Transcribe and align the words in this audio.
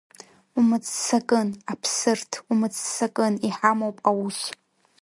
Умыццакын, 0.57 1.49
Аԥсырҭ, 1.71 2.31
умыццакын, 2.51 3.33
иҳамоуп 3.47 3.97
аус. 4.09 4.39